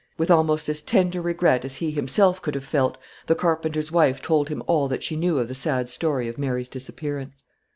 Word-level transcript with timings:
With 0.17 0.31
almost 0.31 0.67
as 0.67 0.81
tender 0.81 1.21
regret 1.21 1.63
as 1.63 1.75
he 1.75 1.91
himself 1.91 2.41
could 2.41 2.55
have 2.55 2.63
felt, 2.63 2.97
the 3.27 3.35
carpenter's 3.35 3.91
wife 3.91 4.19
told 4.19 4.49
him 4.49 4.63
all 4.65 4.87
that 4.87 5.03
she 5.03 5.15
knew 5.15 5.37
of 5.37 5.47
the 5.47 5.53
sad 5.53 5.89
story 5.89 6.27
of 6.27 6.39
Mary's 6.39 6.69
disappearance. 6.69 7.43